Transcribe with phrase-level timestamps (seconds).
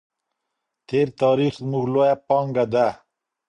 [0.87, 2.87] تېر تاریخ زموږ لویه پانګه ده.